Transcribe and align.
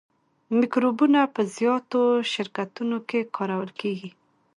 مکروبونه 0.57 1.19
په 1.33 1.41
زیاتو 1.55 2.01
شرکتونو 2.31 2.97
کې 3.09 3.19
کارول 3.35 3.71
کیږي. 3.81 4.09